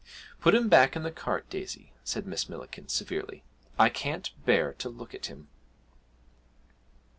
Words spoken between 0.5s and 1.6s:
him back in the cart,